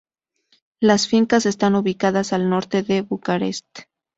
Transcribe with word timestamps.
Las 0.81 1.07
fincas 1.07 1.45
están 1.45 1.75
ubicadas 1.75 2.33
al 2.33 2.49
norte 2.49 2.81
de 2.81 3.03
Bucarest. 3.03 3.67